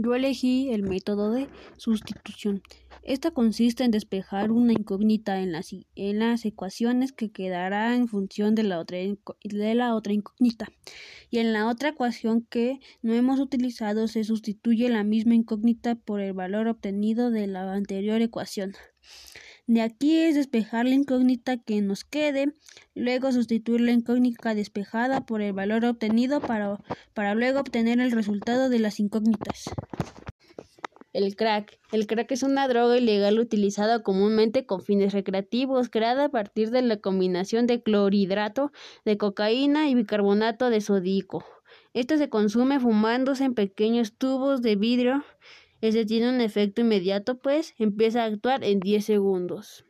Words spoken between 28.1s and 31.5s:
resultado de las incógnitas. El